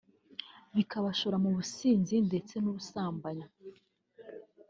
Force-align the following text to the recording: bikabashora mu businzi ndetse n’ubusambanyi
bikabashora 0.75 1.37
mu 1.43 1.49
businzi 1.57 2.15
ndetse 2.27 2.55
n’ubusambanyi 2.59 3.45